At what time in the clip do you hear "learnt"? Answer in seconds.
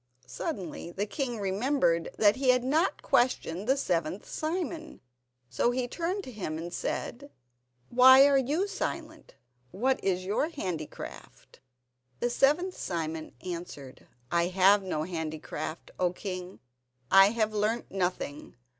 17.53-17.91